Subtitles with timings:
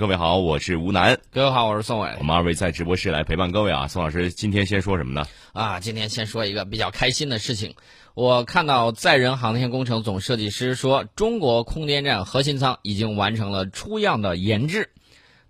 [0.00, 1.20] 各位好，我是吴楠。
[1.30, 2.10] 各位好，我是宋伟。
[2.20, 3.86] 我们二位在直播室来陪伴各位啊。
[3.86, 5.26] 宋老师，今天先说什么呢？
[5.52, 7.74] 啊，今天先说一个比较开心的事情。
[8.14, 14.88] 我看到载人航天工程总设计师说，中国空间站核心舱已经完成了初样的研制。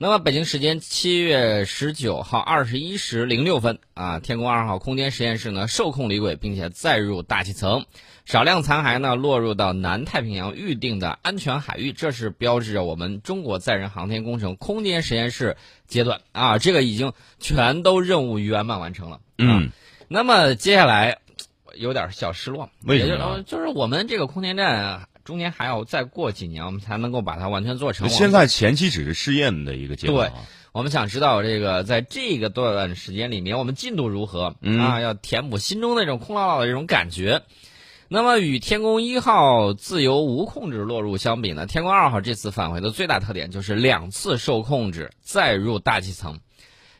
[0.02, 7.84] 那么，北京时间七月十九号二十一时零六分啊，天宫二号空间实验室呢受控离轨，并且载入大气层，
[8.24, 19.20] 少量残骸呢落入到南太平洋预定的安全海域，这是标志着我们中国载人航天工程空间实验室阶段啊，这个已经全都任务圆满完成了。
[19.36, 19.70] 嗯，
[20.08, 21.18] 那么接下来
[21.74, 23.42] 有点小失落，为什么？
[23.42, 25.09] 就是我们这个空间站。
[25.30, 28.08] 中间还要再过几年，我们才能够把它完全做成。
[28.08, 30.28] 现在前期只是试验的一个阶段。
[30.28, 30.38] 对，
[30.72, 34.98] 我们想知道这个在这个段时间里面，我们进度如何啊？
[34.98, 37.42] 要填补心中那种空落落的这种感觉。
[38.08, 41.64] 那么与天宫一号自由无控制落入相比呢？
[41.66, 46.40] 天宫二号这次返回的最大特点就是两次受控制再入大气层，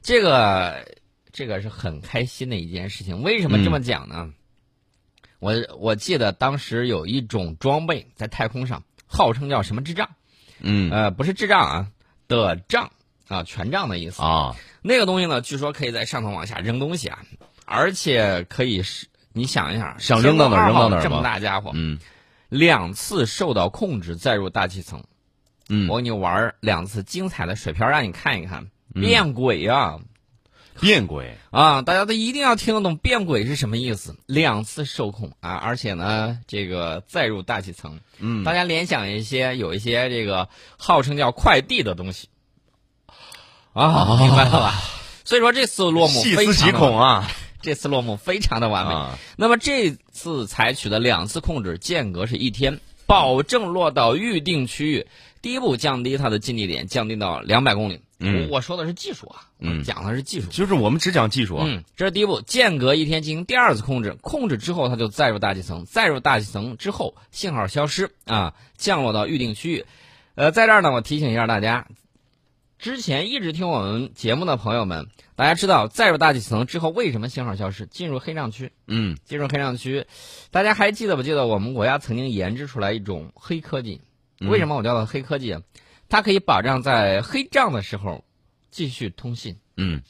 [0.03, 0.87] 这个
[1.33, 3.25] 这个是很开心的一件事情。
[3.25, 4.31] 为什么这么讲呢？
[5.41, 10.11] 我我记得当时有一种装备在太空上，号称叫什么智障，
[10.61, 11.87] 嗯，呃，不是智障啊，
[12.29, 12.93] 的障
[13.27, 14.55] 啊，权杖的意思啊。
[14.83, 17.19] 那个东西呢，据说可以在上头往下扔东西啊，
[17.65, 21.99] 而且可以是，你想一下，想扔到哪扔到哪这么大家伙，嗯，
[22.51, 25.03] 两次受到控制再入大气层，
[25.71, 29.99] 嗯，我给你玩两次精彩的水漂让你看一看，变鬼啊。
[30.81, 31.83] 变轨啊！
[31.83, 34.17] 大家都一定要听得懂变轨是什么意思。
[34.27, 38.01] 两次受控啊，而且呢，这个再入大气层。
[38.19, 40.49] 嗯，大家联想一些，有一些这个
[40.79, 42.29] 号称叫快递的东西
[43.73, 44.75] 啊，明白了吧？
[45.25, 47.31] 所以说这次落幕，细思极恐啊！
[47.63, 49.19] 这次落幕非常的完美。
[49.37, 55.07] 那么这次采取的两次控制间隔是一天，保证落到预定区域。
[55.43, 58.01] 第一步降低它的近地点，降低到两百公里。
[58.23, 61.57] 嗯，我说的是技术啊，嗯，讲的是技术，就是我们只讲技术。
[61.59, 69.87] 嗯，这是第一步，间隔一天进行第二次控制，控制之后它就再入大气层，再入大气层之后信号消失啊，降落到预定区域。
[70.35, 71.87] 呃，在这儿呢，我提醒一下大家，
[72.79, 78.71] 之前一直听我们节目的朋友们，大家知道再入大气层之后为什么信号消失，进入黑障区？
[78.87, 80.05] 嗯，进入黑障区，
[80.51, 84.03] 大家还记得不记得我们国家曾经研制出来一种黑科技？
[84.41, 85.57] 为什么我叫它黑科技？
[86.11, 88.23] 它可以保障在黑障的时候
[88.71, 89.57] 继续通信。
[89.79, 90.03] 嗯，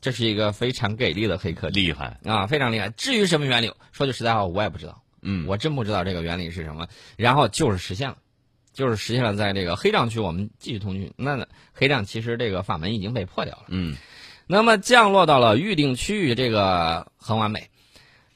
[0.00, 2.88] 这是一个非常给力的黑科技，厉害啊，非常厉害。
[2.90, 5.00] 至于什么原理，说句实在话，我也不知道。
[5.20, 6.88] 嗯，我真不知道这个原理是什么。
[7.16, 8.16] 然后就是实现了，
[8.72, 11.12] 就是实现了在这个黑障区我们继续通讯。
[11.16, 13.66] 那黑障其实这个法门已经被破掉了。
[13.68, 13.94] 嗯，
[14.46, 17.70] 那么降落到了预定区域，这个很完美。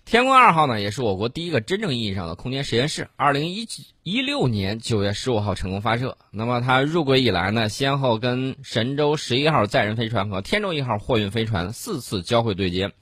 [0.06, 3.08] 天宫二号呢，也是我国第一个真正意义上的空间实验室。
[3.16, 3.66] 二零一
[4.04, 6.16] 一六年九月十五号成功发射。
[6.30, 12.92] 那么它入轨以来呢，先后跟神舟十一号载人飞船和天舟一号货运飞船四次交会对接。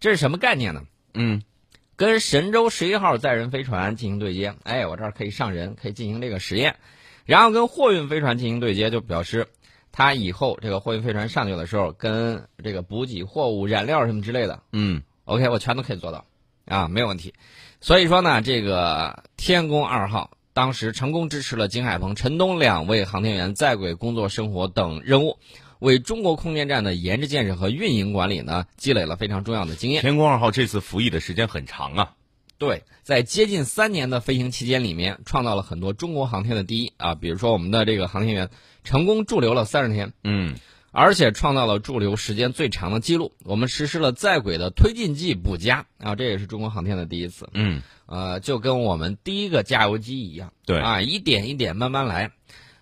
[0.00, 0.84] 这是什么概念呢？
[1.12, 1.42] 嗯，
[1.94, 6.76] 跟神舟十一号载人飞船进行对接，哎，我这儿可以上人，可以进行这个实验。
[7.26, 9.46] 然后跟货运飞船进行对接，就表示
[9.92, 16.24] 它以后这个货运飞船上去的时候，跟这个补给货物、燃料什么之类的，嗯，OK，我全都可以做到。
[16.66, 17.32] 啊，没有问题。
[17.80, 25.38] 所以说呢，这个天宫二号当时成功支持了金海鹏、陈冬两位航天员在轨工作、生活等任务，
[25.78, 30.02] 为中国空间站的研制建设和运营管理呢积累了非常重要的经验。
[30.02, 32.14] 天宫二号这次服役的时间很长啊，
[32.58, 38.50] 对，在接近三年的飞行期间里面，创造了很多中国航天的第一啊，比如说我们的这个航天员
[38.82, 40.56] 成功驻留了三十天，嗯。
[40.98, 43.32] 而且创造了驻留时间最长的记录。
[43.44, 47.50] 我们实施了在轨的推进剂补加啊，这也是中国航天的第一次。
[47.52, 52.30] 嗯，呃，就跟我们第一个加油机一样，对啊，一点一点慢慢来。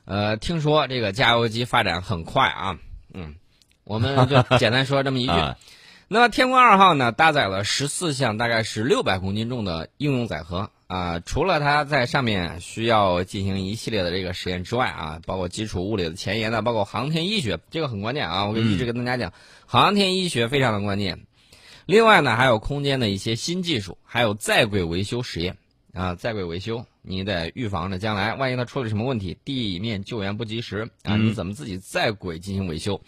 [0.05, 2.79] 呃，听说这个加油机发展很快啊，
[3.13, 3.35] 嗯，
[3.83, 5.33] 我们就简单说这么一句。
[6.07, 10.71] 那么天宫二号呢，搭载了十四项大概是六百公斤重的应用载荷。
[10.87, 18.47] 啊，除了它在上面需要进行一系列的这个实验之外啊，包括基础物理的前沿的，包括航天医学，这个很关键啊。
[18.47, 19.33] 我一直跟大家讲，
[19.67, 21.21] 航天医学非常的关键。
[21.87, 25.57] 另外呢，还有空间的一些新技术，还有在轨维修实验
[25.93, 33.01] 啊，在轨维修你得预防着将来万一它出了什么问题，地面救援不及时啊，你怎么自己在轨进行维修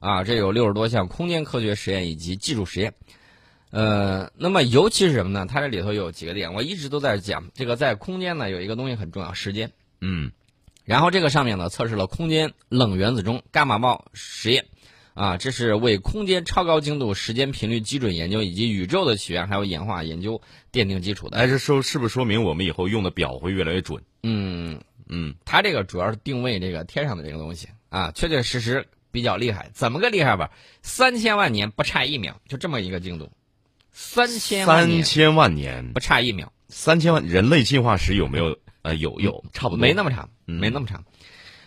[0.00, 0.22] 啊？
[0.22, 2.92] 这有六十多项空间科学实验以及技术实验。
[3.72, 5.46] 呃，那么尤其是什么呢？
[5.48, 9.72] 它这里头有几个点，我一直都在讲这个，在空间呢有一个东西很重要，时间。
[10.02, 10.30] 嗯，
[10.84, 14.66] 然后这个上面呢测试了空间冷原子钟伽马暴实验，
[15.14, 21.38] 啊，这是为空间超高精度时间频率基准研究以及宇宙的起源还有演化研究奠定基础的。
[21.38, 24.04] 哎，这说是不是说明我们以后用的表会越来越准？
[24.22, 29.70] 嗯嗯，它这个主要是定位这个天上的这个东西啊，确确实实比较厉害。
[29.72, 30.50] 怎么个厉害吧？
[30.82, 33.32] 三千万年不差一秒，就这么一个精度。
[33.92, 38.56] 三千万三千万年不差一秒，三千万人类进化史有没有？
[38.82, 41.04] 呃，有有，差不多没那么长，没那么长。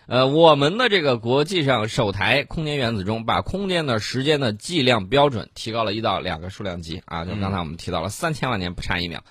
[0.07, 9.23] 呃，我们的这个国际上首台空间原子钟把空间的时间的计量标准提高了一到两个数量级啊，就刚才我们提到了三千万年不差一秒。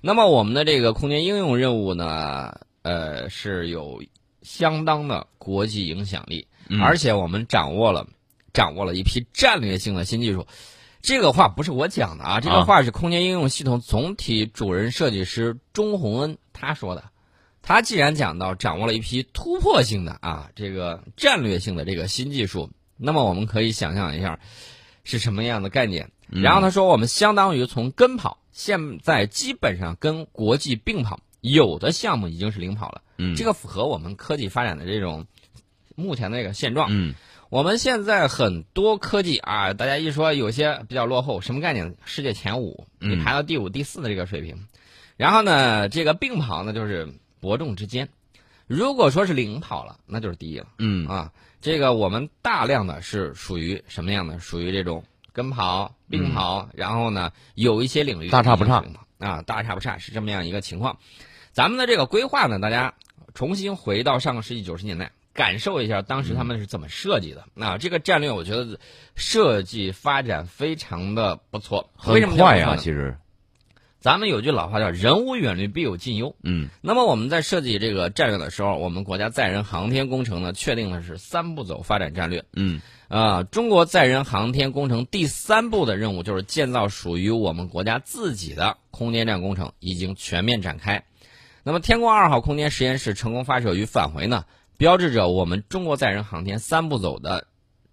[0.00, 4.04] 那么我们的这个空间应用任务呢，呃，是有
[4.42, 6.46] 相当的国际影响力，
[6.80, 8.06] 而且我们掌握了
[8.52, 10.46] 掌握了一批战略性的新技术。
[11.02, 17.10] 这个话不是我讲的啊，这个话是空间应用系统总体主任设计师钟洪恩他说的。
[17.60, 24.38] 他既然讲到掌握了一批突破性的啊这个战略性的这个新技术，那么我们可以想象一下
[25.02, 26.10] 是什么样的概念。
[26.28, 33.02] 然后他说，我们相当于从跟跑，现在基本上跟国际并跑，有的项目已经是领跑了。
[33.18, 35.26] 嗯，这个符合我们科技发展的这种
[35.94, 36.86] 目前的这个现状。
[36.90, 37.14] 嗯。
[37.52, 41.94] 我们现在很多科技啊，大家一说有些比较落后，什么概念？
[42.06, 44.66] 世界前五，你排到第五、第四的这个水平。
[45.18, 48.08] 然后呢，这个并跑呢，就是伯仲之间。
[48.66, 50.68] 如果说是领跑了，那就是第一了。
[50.78, 54.38] 嗯啊，这个我们大量的是属于什么样的？
[54.38, 55.04] 属于这种
[55.34, 58.82] 跟跑、并跑，然后呢，有一些领域大差不差
[59.18, 60.96] 啊，大差不差是这么样一个情况。
[61.52, 62.94] 咱们的这个规划呢，大家
[63.34, 65.12] 重新回到上个世纪九十年代。
[65.34, 67.78] 感受一下当时他们是怎么设计的啊？
[67.78, 68.78] 这个战略我觉得
[69.14, 72.76] 设计发展非常的不错，很快呀。
[72.76, 73.16] 其实，
[73.98, 76.34] 咱们有句老话叫“人无远虑，必有近忧”。
[76.42, 82.44] 嗯，那么我们在设计这个战略的时候，我们国家载人航天工程呢，确定的是三步走发展战略。
[82.52, 91.04] 嗯，啊，中国载人航天工程第三步的任务就是建造属于我们国家自己的空间站工程，已经全面展开。
[91.62, 94.44] 那么，天宫二号空间实验室成功发射与返回呢？
[94.82, 97.46] 标志着我们中国载人航天三步走的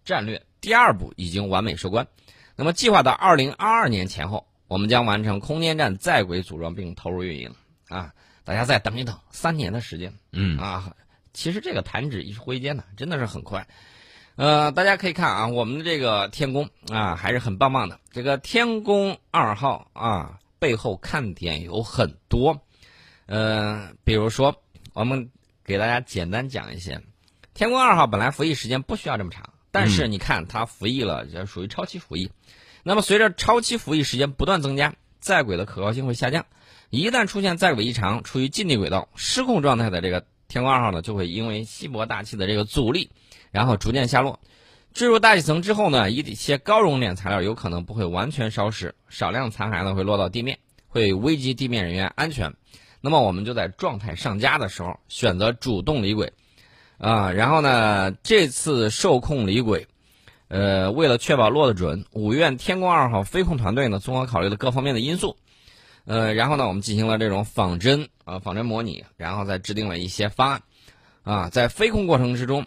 [0.03, 2.07] 战略第二步已经完美收官。
[2.55, 7.53] 那么，计划到二零二二年前后，我们将完成空间站在轨组装并投入运营。
[7.89, 8.11] 啊，
[8.43, 10.11] 大家再等一等，三年的时间。
[10.31, 10.91] 嗯啊，
[11.31, 13.67] 其实这个弹指一挥间呢，真的是很快。
[14.35, 17.99] 呃，大家可以看啊，我们的这个天宫啊，还是很棒棒的。
[18.11, 22.59] 这个天宫二号啊，背后看点有很多。
[23.27, 24.63] 呃，比如说
[24.93, 25.29] 我们。
[25.69, 26.99] 给大家简单讲一些，
[27.53, 32.31] 天宫二号本来服役时间不需要这么长，但是你看它服役了，就属于超期服役。
[32.81, 36.47] 那么随着超期服役时间不断增加，在轨的可靠性会下降。
[36.89, 43.11] 一旦出现在轨异常，处于近地轨道失控状态的这个天宫二号呢，就会因为稀薄大气的这个阻力，
[43.51, 44.39] 然后逐渐下落。
[44.91, 50.57] 坠入大气层之后呢，一些高熔点材料有可能不会完全烧蚀，少量残骸呢会落到地面，
[50.87, 52.55] 会危及地面人员安全。
[53.01, 56.33] 那么我们就在状态上佳的时候选择主动离轨，
[56.97, 59.87] 啊，然后呢，这次受控离轨，
[60.49, 65.37] 呃，为了确保落得准，五院天宫二号飞控团队呢，综合考虑了各方面的因素，
[66.05, 70.63] 呃，然后呢，我们进行了这种仿真啊，仿真模拟，然后再制定了一些方案，
[71.23, 72.65] 啊，在飞控过程之中，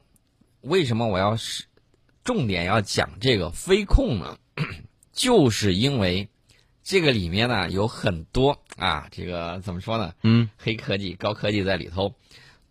[0.62, 1.64] 为什么我要是
[2.24, 4.38] 重点要讲这个飞控呢？
[5.12, 6.28] 就是因为。
[6.84, 10.14] 这个里面呢有很多啊，这个怎么说呢？
[10.22, 12.14] 嗯，黑科技、高科技在里头，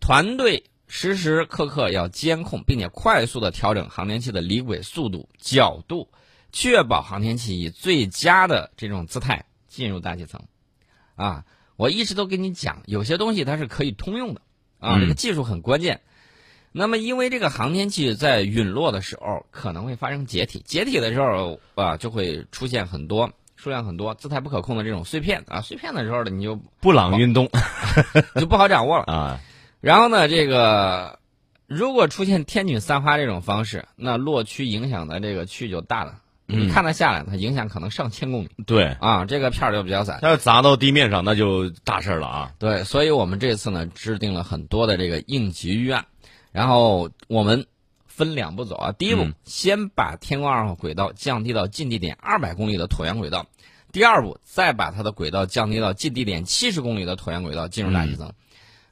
[0.00, 6.08] 团队时时刻刻要监控，并且快速的调整航天器的离轨速度、角度，
[6.50, 10.42] 确保航天器以最佳的这种姿态进入大气层。
[11.14, 11.44] 啊，
[11.76, 14.42] 我一直都跟你讲，有些东西它是可以通用的
[14.80, 16.00] 啊，这个技术很关键。
[16.72, 23.30] 那么，因为这个航天器在陨落的时候可能会发生解体，解体的时候啊，就会出现很多。
[23.62, 27.48] 数量很多、姿态不可控的这种碎片啊，碎片的时候呢，你就布朗运动
[28.34, 29.40] 就不好掌握了啊。
[29.80, 31.20] 然后呢，这个
[31.68, 36.18] 如果出现天女散花这种方式，那落区影响的这个区就大了。
[36.46, 38.50] 你看它下来，它影响可能上千公里。
[38.66, 40.18] 对啊，这个片儿就比较散。
[40.20, 42.50] 它要砸到地面上，那就大事了啊。
[42.58, 46.04] 对，所以我们这次呢制定了很多的这个应急预案，
[46.50, 47.64] 然后我们。
[48.14, 53.46] 分两步走啊，第一步先把天宫二号轨道降低到近地点二百公里的椭圆轨道，
[53.90, 58.32] 第二步再把它的轨道降低到近地点七十公里的椭圆轨道进入大气层，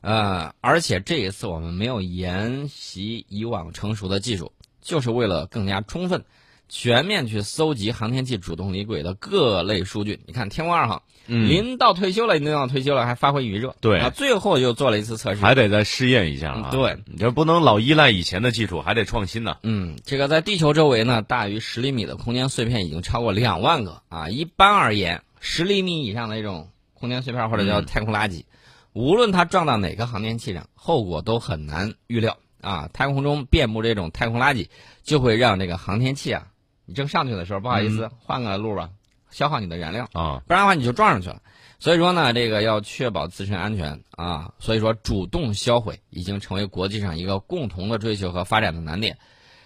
[0.01, 6.25] 呃，而且这一次我们没有沿袭以往成熟的技术，就是为了更加充分。
[6.71, 10.21] 全面去搜集航天器主动离轨的各类数据。
[10.27, 13.75] 你看，天宫二号，临到退休了，临到退休了还发挥余热。
[13.81, 16.69] 对啊，最后又做了一次测试，还得再试验一下啊。
[16.71, 19.57] 对，你这不能老依赖以前的技术，还得创新呢。
[19.65, 24.31] 嗯，这个在地球周围呢，大于十厘米的空间碎片已经超过两万个啊。
[24.31, 28.45] 一般而言，十厘米以上的这种空间碎片或者叫太空垃圾，
[28.93, 34.69] 无论它撞到哪个航天器上，后果都很难预料啊，太空中遍布这种太空垃圾，
[35.03, 36.47] 就会让这个航天器啊，
[36.91, 38.91] 你正上去的时候，不好意思，换个路吧，
[39.31, 41.41] 消耗你的燃料啊，不然的话你就撞上去了。
[41.79, 49.19] 所以说呢，这个要确保自身安全啊，所以说主动销毁已经成为国际上一个共同的追求和发展的难点。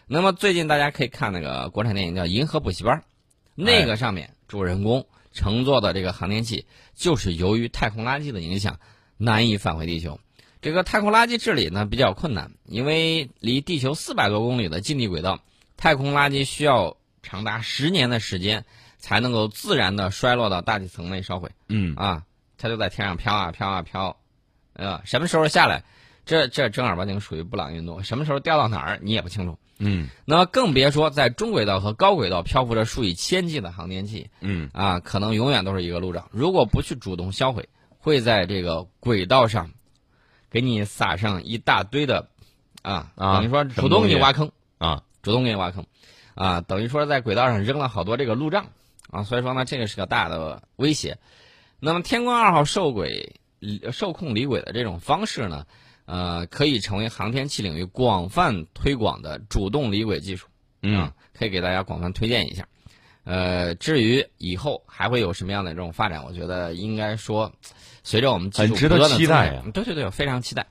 [0.06, 2.98] 那么最近大家可以看那个国产电影叫《银河补习班》，
[3.54, 8.78] 那个上面主人公乘坐的这个航天器，就是由于太空垃圾的影响，
[9.16, 10.20] 难以返回地球。
[10.60, 15.40] 这个太空垃圾治理呢比较困难，因为离地球四百多公里的近地轨道，
[15.76, 18.64] 太空垃圾需要长达十年的时间
[18.98, 21.50] 才能够自然的衰落到大气层内烧毁。
[21.68, 22.22] 嗯啊，
[22.56, 24.16] 它就在天上飘啊飘啊飘，
[24.74, 25.82] 呃，什么时候下来，
[26.24, 29.58] 这这正儿八经属于布朗运动，什么时候掉到哪儿你也不清楚。
[29.78, 36.28] 嗯，那么更别说在中轨道和高轨道漂浮着数以千计的航天器，嗯啊，可能永远都是一个路障。
[36.30, 39.70] 如果不去主动销毁，会在这个轨道上
[40.48, 42.28] 给你撒上一大堆的，
[42.82, 45.86] 啊，啊等于说主动给你挖坑啊，主动给你挖坑，啊，
[46.66, 48.66] 等于说在轨道上扔了好多这个路障
[49.10, 51.18] 啊，所以说呢，这个是个大的威胁。
[51.80, 53.40] 那么天宫二号受轨
[53.92, 55.66] 受控离轨的这种方式呢，
[56.06, 60.46] 呃，可以成为航天器领域广泛推广的主动离轨技术。
[60.82, 62.68] 嗯啊，可以给大家广泛推荐一下。
[63.24, 67.54] 呃，至于以后还会有什么样的这种发展，我觉得应该说，
[68.02, 70.66] 随着我们技术很值得不断的期待呀对对对，非常期待。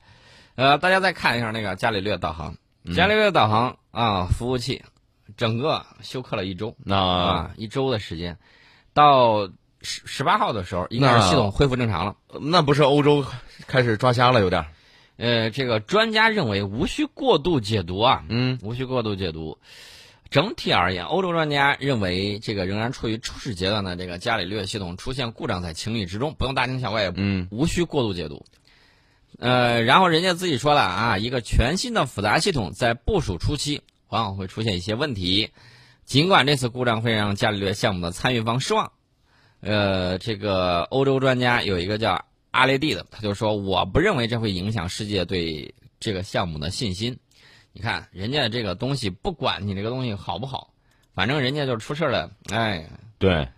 [0.54, 4.84] 呃，大家再看一下那个伽利略导航，嗯伽利略导航啊，服务器
[5.36, 8.38] 整个休克了一周那啊，一周的时间，
[8.92, 9.48] 到
[9.82, 12.16] 十十八号的时候，应该是系统恢复正常了。
[12.40, 13.24] 那不是欧洲
[13.66, 14.66] 开始抓瞎了，有点
[15.16, 19.58] 呃，这个专家认为无需过度解读啊，嗯无需过度解读。
[20.30, 28.44] 整体而言，欧洲专家认为这个仍然处于初始阶段的这个伽利略系统出现故障在情理之中，不用大惊小怪，也嗯无需过度解读。
[29.38, 33.82] 呃，然后人家自己说了啊，一个全新的复杂系统在部署初期
[34.14, 35.50] 往往会出现一些问题，
[36.04, 38.92] 尽管这次故障会让伽利略项目的参与方失望。
[39.60, 47.18] 呃，这个欧洲专家有一个叫阿雷蒂的，他就说我不认为这会影响世界对这个项目的信心。
[47.72, 50.72] 你看人家这个东西，不管你这个东西好不好，
[51.12, 53.48] 反正人家就出事了，哎，对，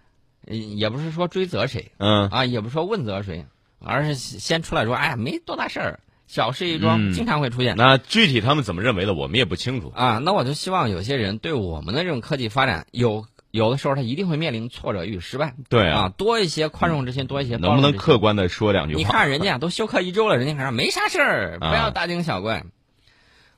[0.47, 3.45] 也不是说追责谁，嗯啊，也不是说问责谁，
[3.79, 7.77] 而是先出来说，哎呀，没多大事儿，小事一桩，嗯经常会出现。
[7.77, 9.93] 那具体他们怎么认为的，我们也不清楚。
[9.95, 18.99] 啊，那我就希望有些人对我们的这种科技发展有有的时候他一定会面临挫折与失败对啊，，多一些宽容之心，多一些包能不能客观的说两句话？
[18.99, 22.65] 你看人家都休克一周了，人家还说没啥事儿，不啊要大惊小怪。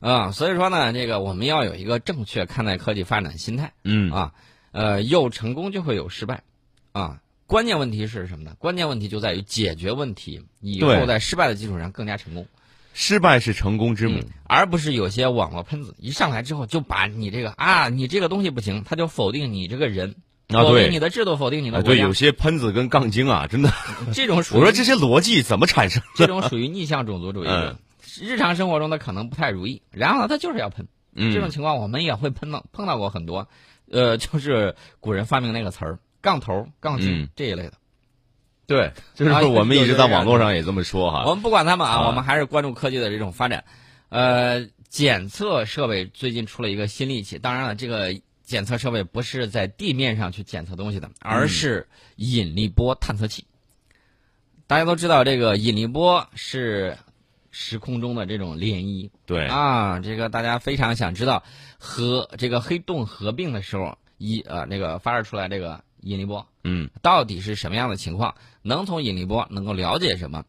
[0.01, 4.33] 啊，所以说呢，这个我们要有一个正确看待科技发展的心态嗯啊。
[4.71, 6.43] 呃，有成功就会有失败，
[6.93, 8.53] 啊，关键问题是什么呢？
[8.59, 12.47] 关键问题就在于解决问题，以后在失败的基础上更加成功。
[13.01, 14.19] 失败是成功之母。
[14.19, 20.17] 嗯，而不是有些网络喷子一上来之后就把你这个啊，你这个东西不行，他就否定你这个人，
[20.49, 22.03] 啊，否定你的制度，否定你啊，对，的国家。
[22.03, 23.71] 有些喷子跟杠精啊，真的，
[24.13, 26.27] 这种属于 我说这些逻辑怎么产生这？
[26.27, 27.77] 种属于逆向种族主义嗯。
[28.21, 30.89] 日常生活中的可能不太如意，然后呢，他就是要喷。
[31.15, 33.49] 嗯，这种情况我们也会碰到碰到过很多，
[33.89, 37.75] 呃，就是古人发明那个词儿“杠头”“杠精”嗯这一类的。
[38.69, 41.25] 对， 就是啊我们一直在网络上也这么说哈。
[41.27, 43.65] 我们不管他们啊，啊我们还是关注科技的这种发展。
[44.11, 53.45] 呃，检测设备最近出了一个新利器，当然了，这个检测设备不是在地面上去检测东西的，而是引力波探测器。
[54.67, 56.97] 大家都知道，这个引力波是
[57.51, 61.43] 时空中的这种涟漪对，啊，这个大家非常想知道
[61.79, 68.35] 和这个黑洞合并的时候，一呃那个发射出来这个引力波，嗯到底是什么样的情况？
[68.63, 70.45] 能从引力波能够了解什么？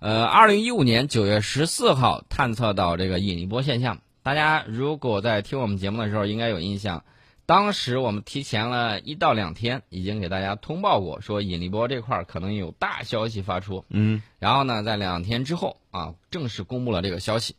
[0.00, 4.00] 呃，二零一五年九月十四号探测到这个引力波现象。
[4.22, 7.04] 大家如果在听我们节目的时候，应该有印象，
[7.46, 13.84] 当时我们提前了一到两天，已经给大家通报过，说引力波这块儿可能有大消息发出。
[13.88, 17.56] 嗯然后呢，在两天之后啊，正式公布了这个消息。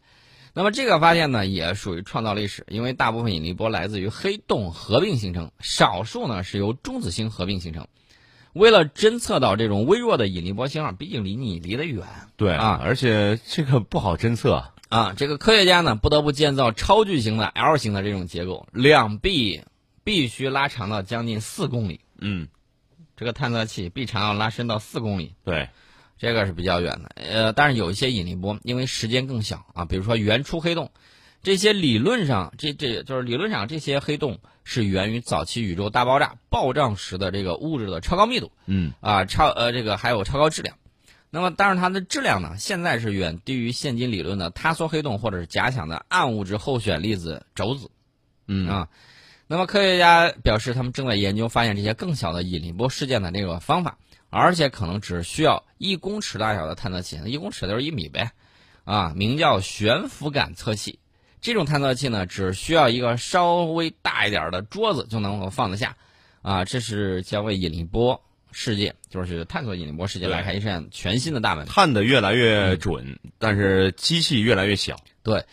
[0.55, 7.88] 那么这个发现呢，也属于创造历史，因为大部分引力波来自于黑洞合并形成，少数呢是由中子星合并形成。
[8.53, 12.05] 为了侦测到这种微弱的引力波信号，毕竟离你离得远
[12.38, 14.71] 对啊而且这个不好侦测。
[14.88, 19.63] 啊，这个科学家呢不得不建造超巨型的 L 型的这种结构，两臂
[20.05, 22.47] 必须拉长到将近四公里，嗯，
[23.17, 25.33] 这个探测器臂长要拉伸到四公里。
[25.43, 25.69] 对，
[26.17, 30.91] 这个是比较远的，呃，但是有一些引力波，因为时间更小啊，比如说原初黑洞，
[31.43, 38.93] 这些理论上，这这就是理论上这些黑洞是源于早期宇宙大爆炸爆炸时的这个物质的超高密度嗯。
[39.01, 40.77] 啊，超呃这个还有超高质量。
[41.29, 47.91] 那么，当然它的质量呢，现在是远低于现今理论的塌缩黑洞或者是假想的暗物质候选粒子轴子。
[48.48, 48.69] 嗯。
[48.69, 48.88] 啊，
[49.48, 53.98] 那么科学家表示，他们正在研究发现这些更小的引力波事件的这个方法，
[54.36, 58.32] 而且可能只需要一公尺大小的探测器，一公尺就是一米呗，
[58.84, 61.00] 啊，名叫悬浮感测器。
[61.39, 65.96] 这种探测器呢，只需要一个稍微大一点的桌子就能够放得下，
[66.42, 71.65] 啊，这是将为引力波世界，就是探索引力波世界打开一扇全新的大门。
[71.65, 74.98] 探得越来越准，但是机器越来越小。
[75.25, 75.44] 对，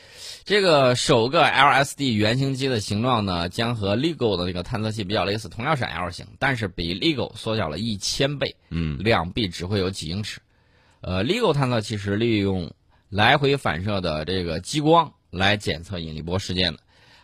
[0.45, 10.43] 这个首个 LSD 原型机的形状呢，将和 LIGO 的这个探测器比较类似，同样是 L 型，但是比 LIGO 缩小了一千倍，嗯两臂只会有几英尺。
[11.01, 12.71] 呃，LIGO 探测器是利用
[13.09, 16.81] 来回反射的这个激光来检测引力波事件的，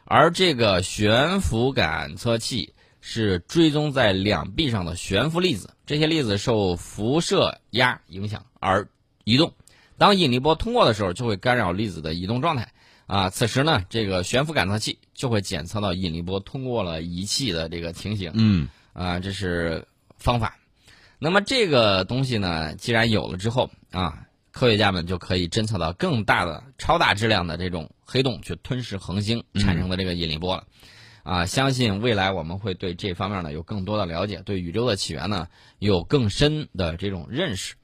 [0.07, 8.89] 而这个悬浮感测器是追踪在两臂上的悬浮粒子，这些粒子受辐射压影响而
[9.25, 9.53] 移动。
[9.99, 12.73] 当引力波通过的时候，就会干扰粒子的移动状态。
[13.07, 18.33] 啊，此时呢，这个悬浮感测器就会检测到引力波通过了仪器的这个情形。
[18.35, 19.87] 嗯啊，这是
[20.19, 20.59] 方法。
[21.19, 30.65] 那么这个东西呢，既然有了之后啊，科学家们就可以侦测到更大的、超大质量的这种黑洞去吞噬恒星产生的这个引力波了。
[31.23, 37.75] 啊，相信未来我们会对这方面呢有更多的了解，对宇宙的起源呢有更深的这种认识。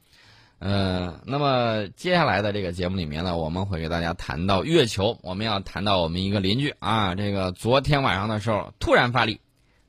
[0.66, 9.42] 呃，那么接下来的这个节目里面呢，我们会给大家谈到月球，我们要谈到我们一个邻居啊，这个昨天晚上的时候突然发力，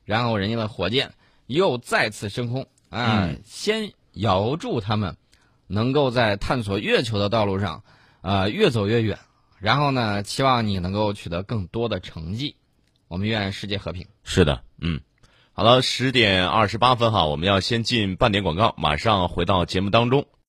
[0.04, 1.14] 然后人家的火箭
[1.46, 5.16] 又再次升空啊，嗯先遥祝他们
[5.66, 7.82] 能够在探索月球的道路上，
[8.20, 9.18] 呃，越走越远，
[9.58, 12.54] 然后呢，期望你能够取得更多的成绩，
[13.08, 14.06] 我们愿世界和平。
[14.24, 15.00] 是的，嗯。
[15.54, 20.26] 好了，十点二十八分哈，我们要先进半点广告，马上回到节目当中。